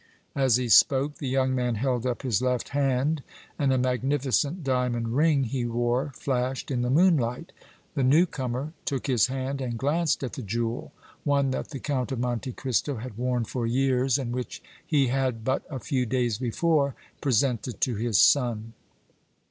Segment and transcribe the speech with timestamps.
[0.35, 3.21] As he spoke the young man held up his left hand,
[3.59, 7.51] and a magnificent diamond ring he wore flashed in the moonlight.
[7.93, 10.91] The new comer took his hand and glanced at the jewel,
[11.23, 15.43] one that the Count of Monte Cristo had worn for years and which he had
[15.43, 18.73] but a few days before presented to his son.